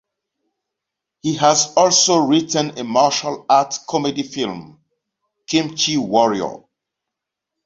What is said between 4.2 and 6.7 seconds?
film, "Kimchi Warrior".